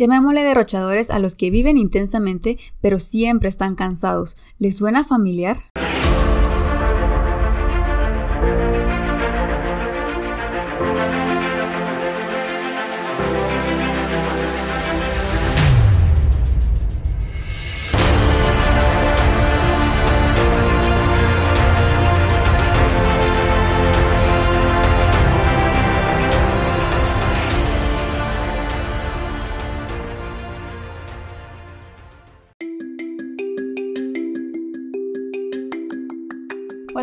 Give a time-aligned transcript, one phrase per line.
[0.00, 4.34] Llamémosle derrochadores a los que viven intensamente pero siempre están cansados.
[4.58, 5.64] ¿Les suena familiar?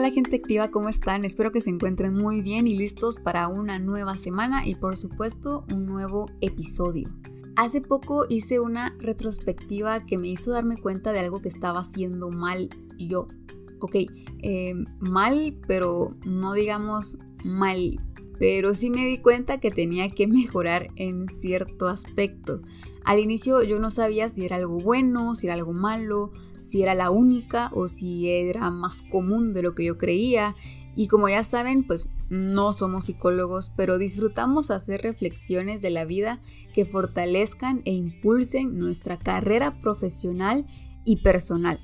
[0.07, 1.25] Hola gente activa, ¿cómo están?
[1.25, 5.65] Espero que se encuentren muy bien y listos para una nueva semana y por supuesto
[5.69, 7.09] un nuevo episodio.
[7.57, 12.29] Hace poco hice una retrospectiva que me hizo darme cuenta de algo que estaba haciendo
[12.29, 13.27] mal yo.
[13.81, 13.95] Ok,
[14.43, 17.99] eh, mal, pero no digamos mal,
[18.39, 22.61] pero sí me di cuenta que tenía que mejorar en cierto aspecto.
[23.03, 26.93] Al inicio yo no sabía si era algo bueno, si era algo malo, si era
[26.93, 30.55] la única o si era más común de lo que yo creía.
[30.95, 36.41] Y como ya saben, pues no somos psicólogos, pero disfrutamos hacer reflexiones de la vida
[36.73, 40.65] que fortalezcan e impulsen nuestra carrera profesional
[41.05, 41.79] y personal.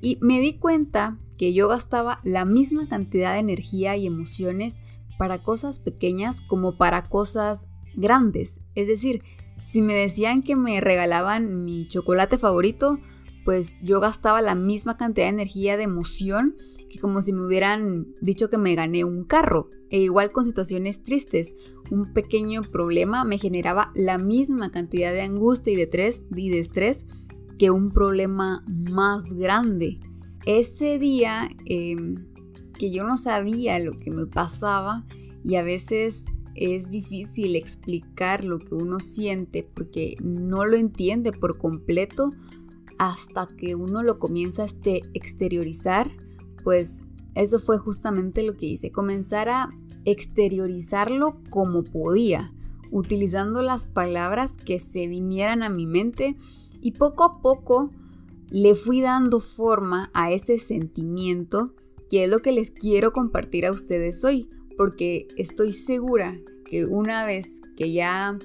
[0.00, 4.78] Y me di cuenta que yo gastaba la misma cantidad de energía y emociones
[5.18, 8.60] para cosas pequeñas como para cosas grandes.
[8.74, 9.22] Es decir,
[9.64, 12.98] si me decían que me regalaban mi chocolate favorito,
[13.44, 16.54] pues yo gastaba la misma cantidad de energía, de emoción,
[16.88, 19.68] que como si me hubieran dicho que me gané un carro.
[19.90, 21.54] E igual con situaciones tristes,
[21.90, 27.06] un pequeño problema me generaba la misma cantidad de angustia y de, estrés,
[27.58, 30.00] que un problema más grande.
[30.46, 32.27] Ese día em,
[32.78, 35.04] que yo no sabía lo que me pasaba
[35.44, 41.58] y a veces es difícil explicar lo que uno siente porque no lo entiende por
[41.58, 42.32] completo,
[42.98, 46.10] hasta que uno lo comienza a este, exteriorizar,
[46.64, 49.68] pues eso fue justamente lo que hice, comenzar a
[50.04, 52.52] exteriorizarlo como podía,
[52.90, 56.34] utilizando las palabras que se vinieran a mi mente
[56.80, 57.90] y poco a poco
[58.50, 61.74] le fui dando forma a ese sentimiento
[62.08, 67.24] que es lo que les quiero compartir a ustedes hoy, porque estoy segura que una
[67.24, 68.38] vez que ya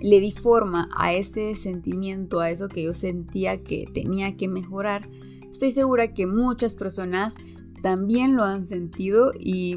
[0.00, 5.08] le di forma a ese sentimiento, a eso que yo sentía que tenía que mejorar,
[5.50, 7.34] estoy segura que muchas personas
[7.82, 9.76] también lo han sentido y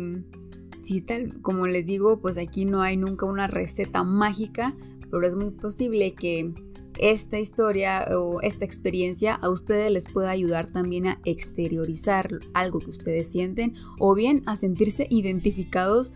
[0.81, 4.75] si tal, como les digo, pues aquí no hay nunca una receta mágica,
[5.12, 6.53] pero es muy posible que
[7.00, 12.90] esta historia o esta experiencia a ustedes les pueda ayudar también a exteriorizar algo que
[12.90, 16.14] ustedes sienten o bien a sentirse identificados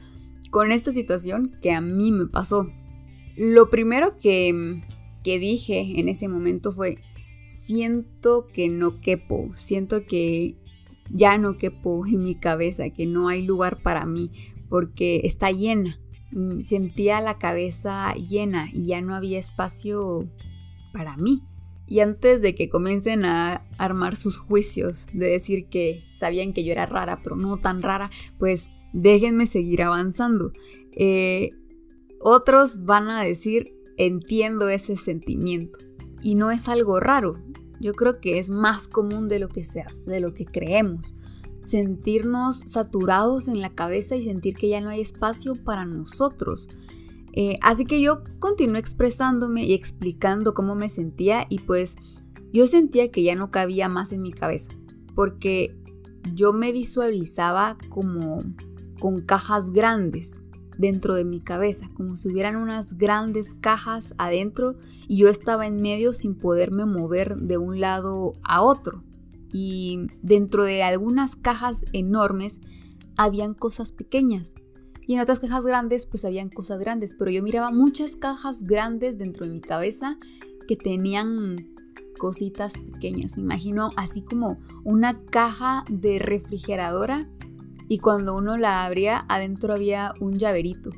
[0.52, 2.68] con esta situación que a mí me pasó.
[3.36, 4.82] Lo primero que,
[5.24, 7.00] dije en ese momento fue,
[7.48, 10.58] siento que no quepo, siento que
[11.10, 14.32] ya no quepo en mi cabeza, que no hay lugar para mí,
[14.70, 16.00] porque está llena.
[16.32, 20.30] Mm, sentía la cabeza llena y ya no había espacio
[20.94, 21.44] para mí.
[21.86, 26.72] Y antes de que comiencen a armar sus juicios, de decir que sabían que yo
[26.72, 28.10] era rara, pero no tan rara,
[28.40, 30.54] pues déjenme seguir avanzando.
[30.96, 31.50] Eh,
[32.22, 35.80] otros van a decir, entiendo ese sentimiento.
[36.22, 37.38] Y no es algo raro.
[37.82, 41.16] Yo creo que es más común de lo que sea, de lo que creemos.
[41.64, 46.70] Sentirnos saturados en la cabeza y sentir que ya no hay espacio para nosotros.
[47.34, 51.96] Eh, así que yo continué expresándome y explicando cómo me sentía y pues
[52.52, 54.70] yo sentía que ya no cabía más en mi cabeza
[55.16, 55.76] porque
[56.34, 58.44] yo me visualizaba como
[59.00, 60.44] con cajas grandes
[60.78, 64.76] dentro de mi cabeza, como si hubieran unas grandes cajas adentro
[65.08, 69.04] y yo estaba en medio sin poderme mover de un lado a otro.
[69.52, 72.62] Y dentro de algunas cajas enormes
[73.18, 74.56] habían cosas pequeñas
[75.08, 79.18] y en otras cajas grandes pues habían cosas grandes, pero yo miraba muchas cajas grandes
[79.18, 80.18] dentro de mi cabeza
[80.68, 81.74] que tenían
[82.18, 83.38] cositas pequeñas.
[83.38, 87.30] Me imagino así como una caja de refrigeradora
[87.88, 90.92] y cuando uno la abría, adentro había un llaverito.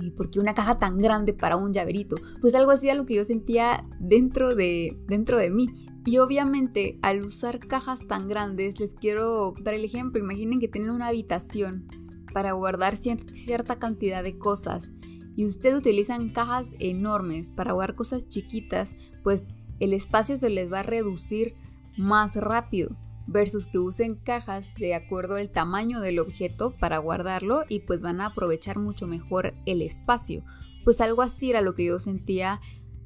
[0.00, 2.16] ¿Y por qué una caja tan grande para un llaverito?
[2.40, 5.68] Pues algo así a lo que yo sentía dentro de, dentro de mí.
[6.04, 10.20] Y obviamente al usar cajas tan grandes, les quiero dar el ejemplo.
[10.20, 11.86] Imaginen que tienen una habitación
[12.34, 14.92] para guardar cierta cantidad de cosas
[15.36, 19.48] y ustedes utilizan cajas enormes para guardar cosas chiquitas, pues
[19.80, 21.54] el espacio se les va a reducir
[21.96, 22.96] más rápido
[23.26, 28.20] versus que usen cajas de acuerdo al tamaño del objeto para guardarlo y pues van
[28.20, 30.42] a aprovechar mucho mejor el espacio.
[30.84, 32.58] Pues algo así era lo que yo sentía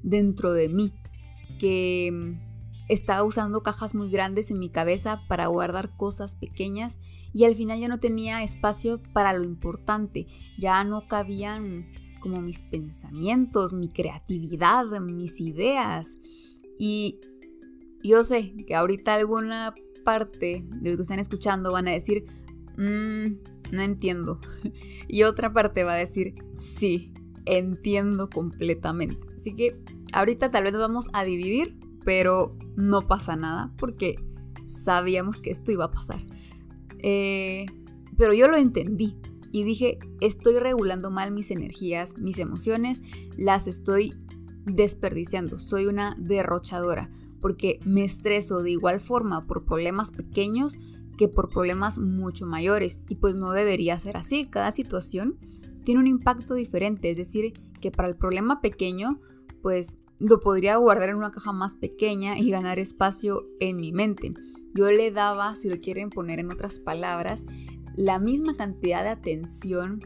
[0.02, 0.92] dentro de mí.
[1.60, 2.47] que mm,
[2.88, 6.98] estaba usando cajas muy grandes en mi cabeza para guardar cosas pequeñas
[7.32, 10.26] y al final ya no tenía espacio para lo importante,
[10.58, 11.86] ya no cabían
[12.20, 16.16] como mis pensamientos, mi creatividad, mis ideas.
[16.78, 17.20] Y
[18.02, 19.74] yo sé que ahorita alguna
[20.04, 22.24] parte de lo que están escuchando van a decir,
[22.76, 23.36] mmm,
[23.72, 24.40] no entiendo.
[25.10, 27.14] Y otra parte va a decir, sí,
[27.46, 29.16] entiendo completamente.
[29.34, 29.80] Así que
[30.12, 31.77] ahorita tal vez nos vamos a dividir,
[32.08, 34.16] pero no pasa nada porque
[34.66, 36.24] sabíamos que esto iba a pasar.
[37.00, 37.66] Eh,
[38.16, 39.18] pero yo lo entendí
[39.52, 43.02] y dije, estoy regulando mal mis energías, mis emociones,
[43.36, 44.14] las estoy
[44.64, 47.10] desperdiciando, soy una derrochadora
[47.42, 50.78] porque me estreso de igual forma por problemas pequeños
[51.18, 55.36] que por problemas mucho mayores y pues no debería ser así, cada situación
[55.84, 57.52] tiene un impacto diferente, es decir,
[57.82, 59.20] que para el problema pequeño
[59.60, 64.32] pues lo podría guardar en una caja más pequeña y ganar espacio en mi mente.
[64.74, 67.46] Yo le daba, si lo quieren poner en otras palabras,
[67.96, 70.00] la misma cantidad de atención,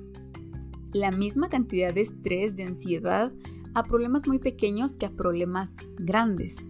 [0.92, 3.32] la misma cantidad de estrés, de ansiedad
[3.74, 6.66] a problemas muy pequeños que a problemas grandes.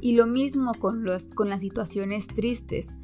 [0.00, 2.94] Y lo mismo con, los, con las situaciones tristes.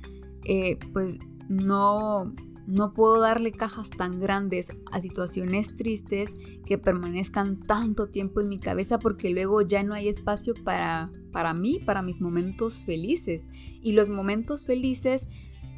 [0.44, 1.18] Eh, pues
[1.48, 2.34] no,
[2.68, 6.34] no puedo darle cajas tan grandes a situaciones tristes
[6.66, 11.54] que permanezcan tanto tiempo en mi cabeza porque luego ya no hay espacio para, para
[11.54, 13.48] mí, para mis momentos felices.
[13.82, 15.28] Y los momentos felices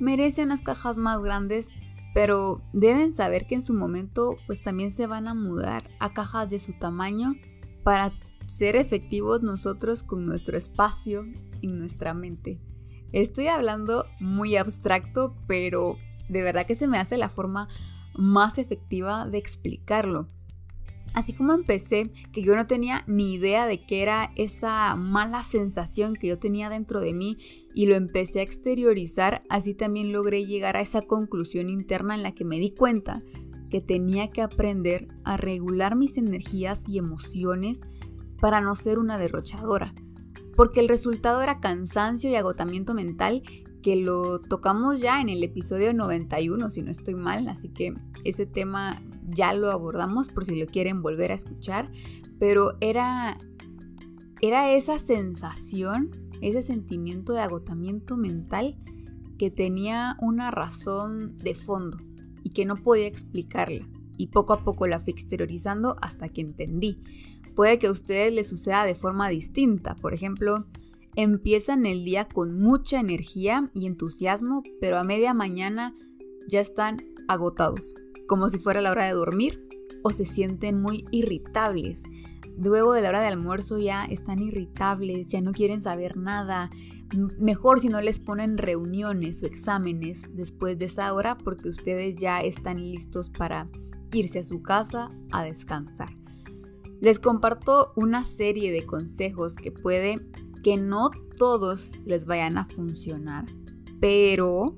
[0.00, 1.70] merecen las cajas más grandes,
[2.12, 6.50] pero deben saber que en su momento pues también se van a mudar a cajas
[6.50, 7.36] de su tamaño
[7.84, 8.12] para
[8.48, 11.24] ser efectivos nosotros con nuestro espacio
[11.62, 12.58] en nuestra mente.
[13.12, 15.96] Estoy hablando muy abstracto, pero
[16.30, 17.68] de verdad que se me hace la forma
[18.14, 20.28] más efectiva de explicarlo.
[21.12, 26.14] Así como empecé, que yo no tenía ni idea de qué era esa mala sensación
[26.14, 27.36] que yo tenía dentro de mí
[27.74, 32.32] y lo empecé a exteriorizar, así también logré llegar a esa conclusión interna en la
[32.32, 33.22] que me di cuenta
[33.70, 37.82] que tenía que aprender a regular mis energías y emociones
[38.40, 39.94] para no ser una derrochadora,
[40.56, 43.42] porque el resultado era cansancio y agotamiento mental
[43.82, 47.94] que lo tocamos ya en el episodio 91, si no estoy mal, así que
[48.24, 51.88] ese tema ya lo abordamos por si lo quieren volver a escuchar,
[52.38, 53.38] pero era,
[54.40, 56.10] era esa sensación,
[56.40, 58.76] ese sentimiento de agotamiento mental
[59.38, 61.98] que tenía una razón de fondo
[62.42, 63.88] y que no podía explicarla.
[64.16, 67.02] Y poco a poco la fui exteriorizando hasta que entendí.
[67.54, 69.94] Puede que a ustedes les suceda de forma distinta.
[69.94, 70.66] Por ejemplo,
[71.16, 75.96] Empiezan el día con mucha energía y entusiasmo, pero a media mañana
[76.48, 77.94] ya están agotados,
[78.28, 79.66] como si fuera la hora de dormir,
[80.02, 82.04] o se sienten muy irritables.
[82.56, 86.70] Luego de la hora de almuerzo ya están irritables, ya no quieren saber nada.
[87.38, 92.40] Mejor si no les ponen reuniones o exámenes después de esa hora porque ustedes ya
[92.40, 93.68] están listos para
[94.12, 96.10] irse a su casa a descansar.
[97.00, 100.20] Les comparto una serie de consejos que puede
[100.62, 103.46] que no todos les vayan a funcionar,
[104.00, 104.76] pero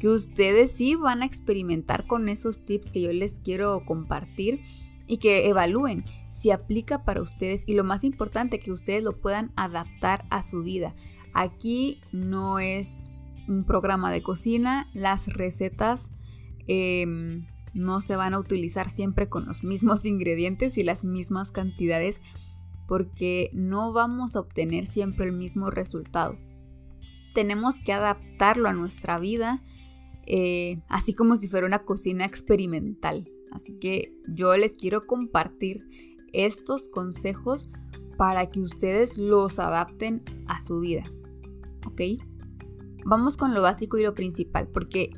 [0.00, 4.60] que ustedes sí van a experimentar con esos tips que yo les quiero compartir
[5.06, 9.52] y que evalúen si aplica para ustedes y lo más importante que ustedes lo puedan
[9.56, 10.94] adaptar a su vida.
[11.34, 16.10] Aquí no es un programa de cocina, las recetas
[16.66, 22.20] em, no se van a utilizar siempre con los mismos ingredientes y las mismas cantidades
[22.92, 26.36] porque no vamos a obtener siempre el mismo resultado.
[27.32, 29.62] Tenemos que adaptarlo a nuestra vida,
[30.26, 33.24] eh, así como si fuera una cocina experimental.
[33.50, 35.88] Así que yo les quiero compartir
[36.34, 37.70] estos consejos
[38.18, 41.04] para que ustedes los adapten a su vida.
[41.86, 42.02] ¿Ok?
[43.06, 45.08] Vamos con lo básico y lo principal, porque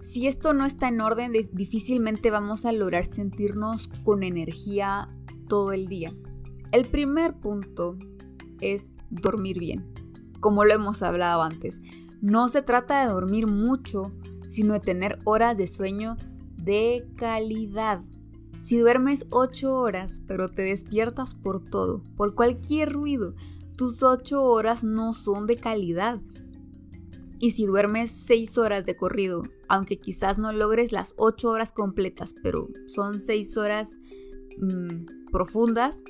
[0.00, 5.08] si esto no está en orden, difícilmente vamos a lograr sentirnos con energía
[5.48, 6.14] todo el día.
[6.72, 7.98] El primer punto
[8.62, 9.92] es dormir bien,
[10.40, 11.82] como lo hemos hablado antes.
[12.22, 14.10] No se trata de dormir mucho,
[14.46, 16.16] sino de tener horas de sueño
[16.56, 18.02] de calidad.
[18.62, 23.34] Si duermes 8 horas, pero te despiertas por todo, por cualquier ruido,
[23.76, 26.22] tus 8 horas no son de calidad.
[27.38, 32.34] Y si duermes 6 horas de corrido, aunque quizás no logres las 8 horas completas,
[32.42, 33.98] pero son 6 horas
[34.58, 36.02] mm, profundas,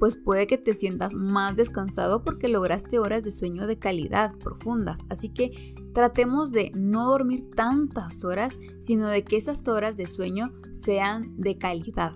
[0.00, 5.00] pues puede que te sientas más descansado porque lograste horas de sueño de calidad profundas.
[5.10, 10.54] Así que tratemos de no dormir tantas horas, sino de que esas horas de sueño
[10.72, 12.14] sean de calidad.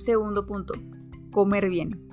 [0.00, 0.74] Segundo punto,
[1.30, 2.08] comer bien.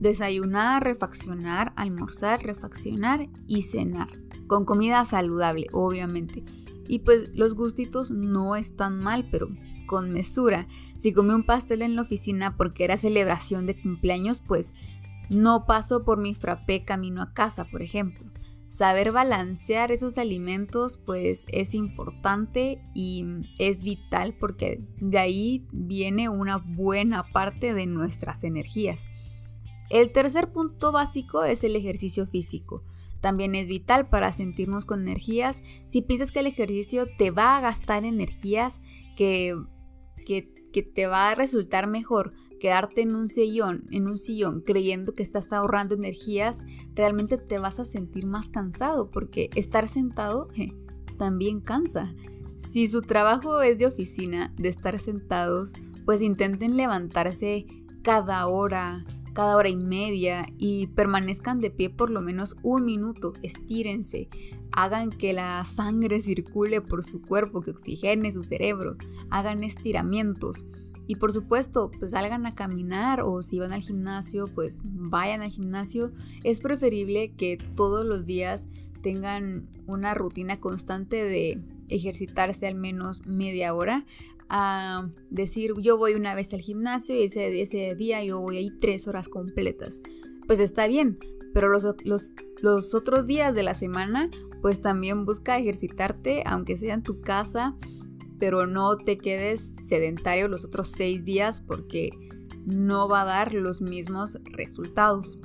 [0.00, 4.08] desayunar, refaccionar, almorzar, refaccionar y cenar.
[4.48, 6.44] Con comida saludable, obviamente.
[6.88, 9.48] Y pues los gustitos no están mal, pero
[9.88, 10.68] con mesura.
[10.96, 14.74] Si comí un pastel en la oficina porque era celebración de cumpleaños, pues
[15.28, 18.30] no paso por mi frappé camino a casa, por ejemplo.
[18.68, 23.24] Saber balancear esos alimentos pues es importante y
[23.58, 29.06] es vital porque de ahí viene una buena parte de nuestras energías.
[29.90, 32.82] El tercer punto básico es el ejercicio físico.
[33.20, 35.62] También es vital para sentirnos con energías.
[35.86, 38.80] Si piensas que el ejercicio te va a gastar energías,
[39.16, 39.56] que,
[40.28, 45.24] que, te va a resultar mejor quedarte en un sillón, en un sillón creyendo que
[45.24, 46.62] estás ahorrando energías,
[46.94, 50.48] realmente te vas a sentir más cansado porque estar sentado
[51.16, 52.14] también cansa.
[52.56, 55.72] Si su trabajo es de oficina, de estar sentados,
[56.04, 57.66] pues intenten levantarse
[58.02, 63.32] cada hora, cada hora y media y permanezcan de pie por lo menos un minuto,
[63.42, 64.28] estírense,
[64.72, 68.96] hagan que la sangre circule por su cuerpo, que oxigene su cerebro,
[69.30, 70.66] hagan estiramientos.
[71.06, 75.50] Y por supuesto, pues salgan a caminar o si van al gimnasio, pues vayan al
[75.50, 76.12] gimnasio.
[76.44, 78.68] Es preferible que todos los días
[79.02, 84.04] tengan una rutina constante de ejercitarse al menos media hora
[84.48, 88.70] a decir yo voy una vez al gimnasio y ese, ese día yo voy ahí
[88.80, 90.00] tres horas completas.
[90.46, 91.18] Pues está bien,
[91.52, 94.30] pero los, los, los otros días de la semana
[94.62, 97.76] pues también busca ejercitarte aunque sea en tu casa
[98.38, 102.10] pero no te quedes sedentario los otros seis días porque
[102.64, 105.38] no va a dar los mismos resultados.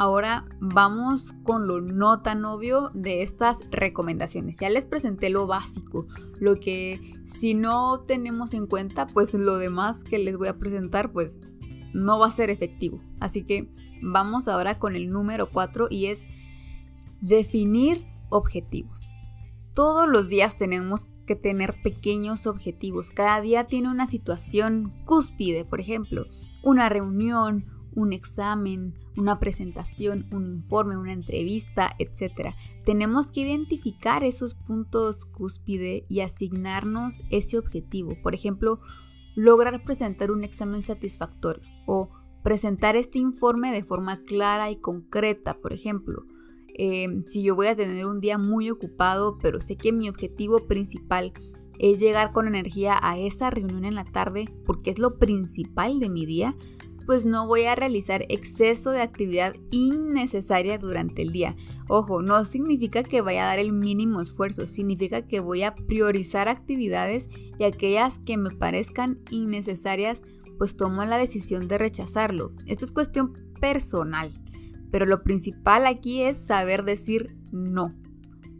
[0.00, 4.56] Ahora vamos con lo no tan obvio de estas recomendaciones.
[4.58, 6.06] Ya les presenté lo básico,
[6.38, 11.12] lo que si no tenemos en cuenta, pues lo demás que les voy a presentar,
[11.12, 11.38] pues
[11.92, 13.02] no va a ser efectivo.
[13.20, 13.68] Así que
[14.00, 16.24] vamos ahora con el número 4 y es
[17.20, 19.06] definir objetivos.
[19.74, 23.10] Todos los días tenemos que tener pequeños objetivos.
[23.10, 26.24] Cada día tiene una situación cúspide, por ejemplo,
[26.62, 27.66] una reunión,
[28.00, 32.54] un examen, una presentación, un informe, una entrevista, etc.
[32.84, 38.16] Tenemos que identificar esos puntos cúspide y asignarnos ese objetivo.
[38.22, 38.78] Por ejemplo,
[39.34, 42.10] lograr presentar un examen satisfactorio o
[42.42, 46.24] presentar este informe de forma clara y concreta, por ejemplo.
[46.74, 50.66] Em, si yo voy a tener un día muy ocupado, pero sé que mi objetivo
[50.66, 51.32] principal
[51.78, 56.10] es llegar con energía a esa reunión en la tarde, porque es lo principal de
[56.10, 56.54] mi día,
[57.10, 61.56] pues no voy a realizar exceso de actividad innecesaria durante el día.
[61.88, 66.48] Ojo, no significa que vaya a dar el mínimo esfuerzo, significa que voy a priorizar
[66.48, 70.22] actividades y aquellas que me parezcan innecesarias,
[70.56, 72.52] pues tomo la decisión de rechazarlo.
[72.66, 74.32] Esto es cuestión personal.
[74.92, 77.92] Pero lo principal aquí es saber decir no.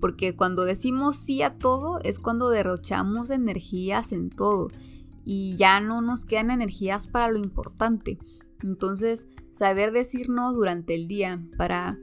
[0.01, 4.71] Porque cuando decimos sí a todo es cuando derrochamos energías en todo
[5.25, 8.19] y ya no nos quedan energías para lo importante.
[8.63, 11.99] Entonces, saber decir no durante el día para,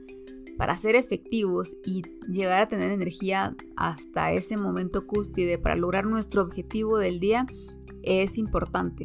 [0.56, 6.42] para ser efectivos y llegar a tener energía hasta ese momento cúspide para lograr nuestro
[6.42, 7.46] objetivo del día
[8.02, 9.04] es importante.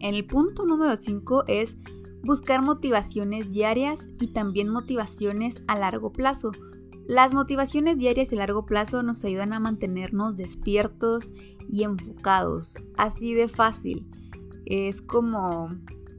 [0.00, 1.76] El punto número 5 es
[2.22, 6.52] buscar motivaciones diarias y también motivaciones a largo plazo.
[7.06, 11.30] Las motivaciones diarias y a largo plazo nos ayudan a mantenernos despiertos
[11.70, 14.06] y enfocados, así de fácil.
[14.66, 15.70] Es como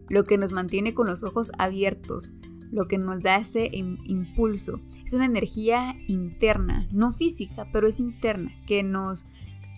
[0.09, 2.33] lo que nos mantiene con los ojos abiertos,
[2.71, 4.79] lo que nos da ese impulso.
[5.05, 9.25] Es una energía interna, no física, pero es interna, que nos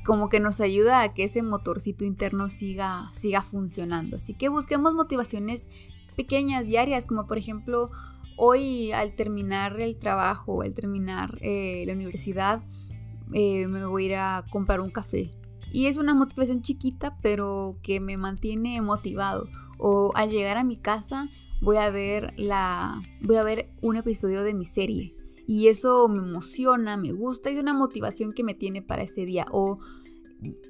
[0.04, 4.18] como que nos ayuda a que ese motorcito interno siga, siga funcionando.
[4.18, 5.70] Así que busquemos motivaciones
[6.16, 7.92] pequeñas, diarias, como por ejemplo
[8.36, 12.64] hoy al terminar el trabajo, al terminar eh, la universidad,
[13.34, 15.32] eh, me voy a ir a comprar un café.
[15.72, 19.48] Y es una motivación chiquita, pero que me mantiene motivado.
[19.82, 21.28] O al llegar a mi casa
[21.60, 25.16] voy a ver la voy a ver un episodio de mi serie
[25.48, 29.46] y eso me emociona, me gusta es una motivación que me tiene para ese día.
[29.52, 29.80] O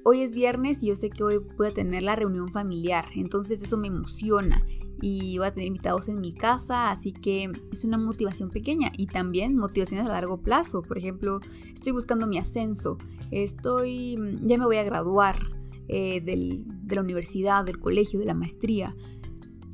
[0.04, 3.62] hoy es viernes y yo sé que hoy voy a tener la reunión familiar, entonces
[3.62, 4.60] eso me emociona
[5.00, 9.06] y voy a tener invitados en mi casa, así que es una motivación pequeña y
[9.06, 10.82] también motivaciones a largo plazo.
[10.82, 11.40] Por ejemplo,
[11.74, 12.98] estoy buscando mi ascenso,
[13.30, 15.61] estoy, ya me voy a graduar
[15.94, 18.96] eh, de la universidad, del colegio, de la maestría.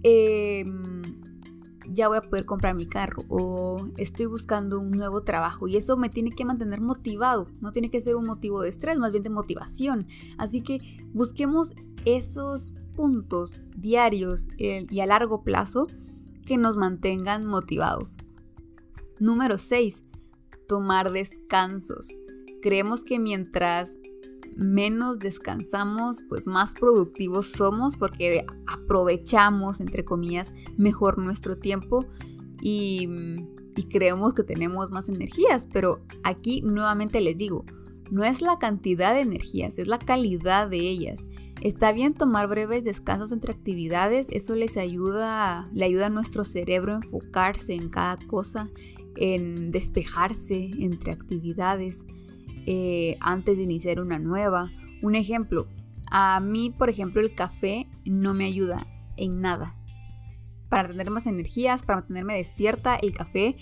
[0.02, 1.20] Em,
[1.88, 5.96] ya voy a poder comprar mi carro o estoy buscando un nuevo trabajo y eso
[5.96, 9.22] me tiene que mantener motivado, no tiene que ser un motivo de estrés, más bien
[9.22, 10.08] de motivación.
[10.38, 10.80] Así que
[11.12, 15.86] busquemos esos puntos diarios eh, y a largo plazo
[16.46, 18.16] que nos mantengan motivados.
[19.20, 20.02] Número 6.
[20.66, 22.08] Tomar descansos.
[22.60, 23.98] Creemos que mientras
[24.58, 32.04] menos descansamos, pues más productivos somos porque aprovechamos, entre comillas, mejor nuestro tiempo
[32.60, 33.08] y,
[33.76, 35.68] y creemos que tenemos más energías.
[35.72, 37.64] Pero aquí nuevamente les digo,
[38.10, 41.26] no es la cantidad de energías, es la calidad de ellas.
[41.60, 46.94] Está bien tomar breves descansos entre actividades, eso les ayuda, le ayuda a nuestro cerebro
[46.94, 48.70] a enfocarse en cada cosa,
[49.16, 52.06] en despejarse entre actividades
[52.70, 54.70] eh, antes de iniciar una nueva.
[55.00, 55.68] Un ejemplo,
[56.10, 59.74] a mí, por ejemplo, el café no me ayuda en nada.
[60.68, 63.56] Para tener más energías, para mantenerme despierta, el café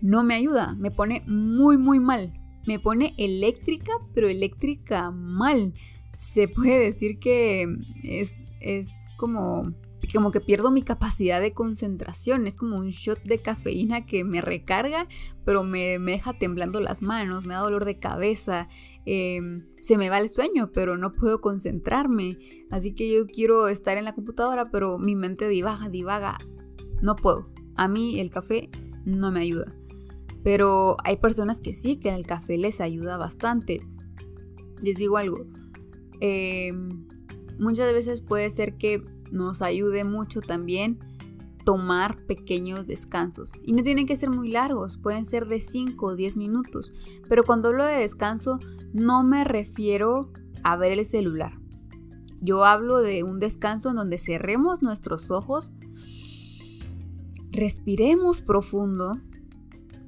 [0.00, 2.32] no me ayuda, me pone muy, muy mal.
[2.66, 5.74] Me pone eléctrica, pero eléctrica mal
[6.16, 7.64] se puede decir que
[8.02, 9.72] es, es como,
[10.12, 12.46] como que pierdo mi capacidad de concentración.
[12.46, 15.08] Es como un shot de cafeína que me recarga,
[15.44, 18.68] pero me, deja temblando las manos, me da dolor de cabeza.
[19.04, 22.38] Em, se me va el sueño, pero no puedo concentrarme.
[22.70, 26.38] Así que yo quiero estar en la computadora, pero mi mente divaga, divaga.
[27.00, 27.50] No puedo.
[27.74, 28.70] A mí el café
[29.04, 29.72] no me ayuda.
[30.44, 33.80] Pero hay personas que sí, que el café les ayuda bastante.
[34.80, 35.46] Les digo algo,
[36.24, 37.04] Em,
[37.58, 41.00] muchas veces puede ser que nos ayude mucho también
[41.64, 43.52] tomar pequeños descansos.
[43.64, 46.92] Y no tienen que ser muy largos, pueden ser de 5 o 10 minutos.
[47.28, 48.58] Pero cuando hablo de descanso,
[48.92, 50.30] no me refiero
[50.62, 51.52] a ver el celular.
[52.40, 55.72] Yo hablo de un descanso en donde cerremos nuestros ojos,
[57.50, 59.20] respiremos profundo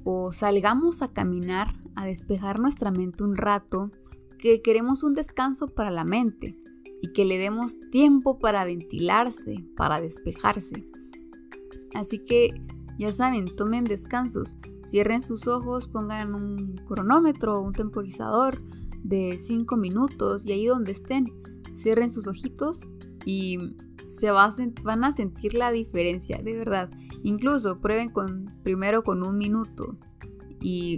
[0.03, 3.91] o salgamos a caminar, a despejar nuestra mente un rato
[4.37, 6.57] que queremos un descanso para la mente
[7.05, 10.87] y que le demos tiempo para ventilarse, para despejarse.
[11.93, 12.49] Así que
[12.97, 18.59] ya saben, tomen descansos, cierren sus ojos, pongan un cronómetro un temporizador
[19.03, 21.25] de 5 minutos y ahí donde estén,
[21.75, 22.81] cierren sus ojitos
[23.23, 23.75] y
[24.07, 26.89] se van a sentir la diferencia, de verdad.
[27.21, 29.95] Incluso prueben con, primero con un minuto
[30.59, 30.97] y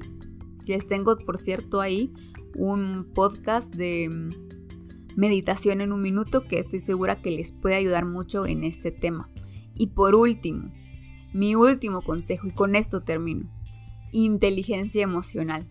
[0.57, 2.13] si les tengo, por cierto, ahí
[2.55, 4.46] un podcast de
[5.17, 9.29] meditación en un minuto que estoy segura que les puede ayudar mucho en este tema.
[9.73, 10.71] Y por último,
[11.33, 13.49] mi último consejo, y con esto termino,
[14.11, 15.67] inteligencia emocional.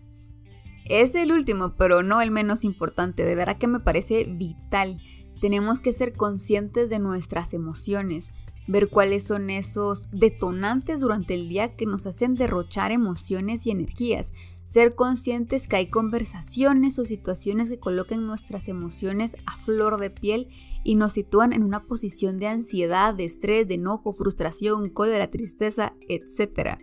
[0.85, 4.99] Es el último, pero no el menos importante, de verdad que me parece vital.
[5.39, 8.33] Tenemos que ser conscientes de nuestras emociones,
[8.67, 14.33] ver cuáles son esos detonantes durante el día que nos hacen derrochar emociones y energías,
[14.67, 20.49] ser conscientes que hay conversaciones o situaciones que coloquen nuestras emociones a flor de piel
[20.83, 25.93] y nos sitúan en una posición de ansiedad, de estrés, de enojo, frustración, cólera, tristeza,
[26.09, 26.79] etc.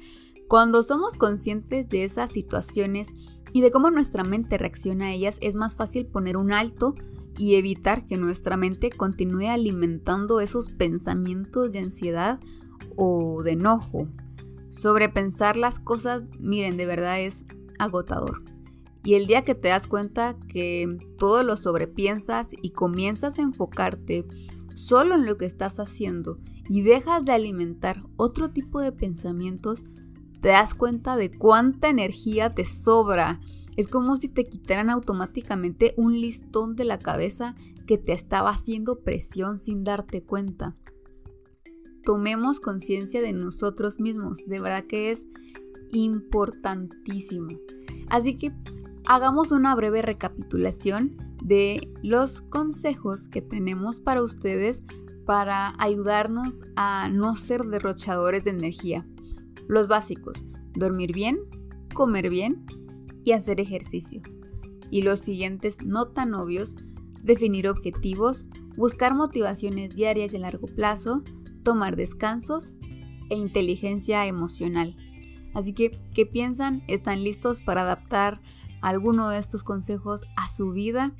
[0.48, 3.12] Cuando somos conscientes de esas situaciones
[3.52, 6.94] y de cómo nuestra mente reacciona a ellas, es más fácil poner un alto
[7.36, 12.40] y evitar que nuestra mente continúe alimentando esos pensamientos de ansiedad
[12.96, 14.08] o de enojo.
[14.70, 17.44] Sobrepensar las cosas, miren, de verdad es
[17.78, 18.42] agotador.
[19.04, 24.24] Y el día que te das cuenta que todo lo sobrepiensas y comienzas a enfocarte
[24.76, 29.84] solo en lo que estás haciendo y dejas de alimentar otro tipo de pensamientos,
[30.40, 33.40] te das cuenta de cuánta energía te sobra
[33.76, 37.54] es como si te quitaran automáticamente un listón de la cabeza
[37.86, 40.76] que te estaba haciendo presión sin darte cuenta.
[42.04, 45.26] Tomemos conciencia de nosotros mismos, de verdad que es
[45.94, 47.48] importantísimo.
[48.08, 48.52] Así que
[49.06, 54.82] hagamos una breve recapitulación de los consejos que tenemos para ustedes
[55.26, 59.06] para ayudarnos a no ser derrochadores de energía.
[59.68, 61.38] Los básicos, dormir bien,
[61.94, 62.66] comer bien,
[63.24, 64.22] y hacer ejercicio.
[64.90, 66.76] Y los siguientes no tan obvios,
[67.22, 71.22] definir objetivos, buscar motivaciones diarias y a largo plazo,
[71.62, 72.74] tomar descansos
[73.30, 74.94] e inteligencia emocional.
[75.54, 76.82] Así que, ¿qué piensan?
[76.88, 78.40] ¿Están listos para adaptar
[78.82, 81.12] alguno de estos consejos a su vida?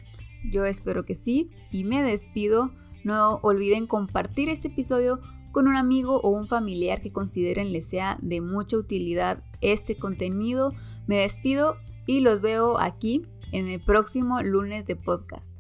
[0.50, 2.72] Yo espero que sí y me despido.
[3.04, 5.20] No olviden compartir este episodio
[5.52, 10.72] con un amigo o un familiar que consideren les sea de mucha utilidad este contenido.
[11.06, 15.53] Me despido y los veo aquí en el próximo lunes de podcast.